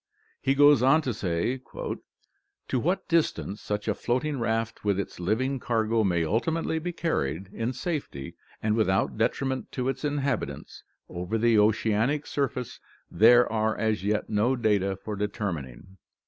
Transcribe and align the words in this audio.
He 0.41 0.55
goes 0.55 0.81
on 0.81 1.03
to 1.03 1.13
say: 1.13 1.61
"To 2.67 2.79
what 2.79 3.07
distance 3.07 3.61
such 3.61 3.87
a 3.87 3.93
floating 3.93 4.39
raft 4.39 4.83
with 4.83 4.99
its 4.99 5.19
living 5.19 5.59
cargo 5.59 6.03
may 6.03 6.25
ultimately 6.25 6.79
be 6.79 6.91
carried 6.91 7.49
in 7.53 7.71
safety, 7.71 8.35
and 8.63 8.73
without 8.75 9.15
detriment 9.19 9.71
to 9.73 9.89
its 9.89 10.03
inhabitants, 10.03 10.81
over 11.07 11.37
the 11.37 11.59
oceanic 11.59 12.25
surface 12.25 12.79
there 13.11 13.47
are 13.51 13.77
as 13.77 14.03
yet 14.03 14.27
no 14.27 14.55
data 14.55 14.95
for 14.95 15.15
determining. 15.15 15.99